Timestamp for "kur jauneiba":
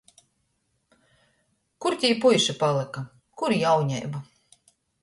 3.43-4.29